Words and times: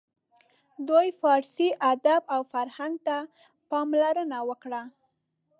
دوی 0.87 1.07
فارسي 1.19 1.67
ادب 1.91 2.21
او 2.35 2.41
فرهنګ 2.51 2.95
ته 3.07 3.17
پاملرنه 3.69 4.39
وکړه. 4.49 4.81